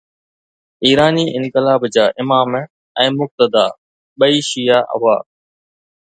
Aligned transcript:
ايراني 0.85 1.25
انقلاب 1.41 1.81
جا 1.95 2.05
امام 2.21 2.55
۽ 3.03 3.11
مقتدا 3.19 3.65
ٻئي 4.23 4.39
شيعه 4.49 4.81
هئا. 5.03 5.17